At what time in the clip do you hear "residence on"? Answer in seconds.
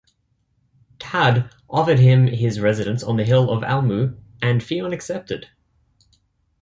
2.59-3.17